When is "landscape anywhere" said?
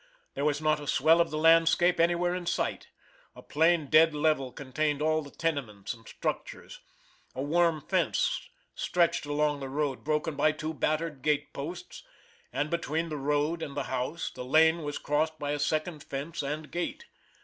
1.37-2.33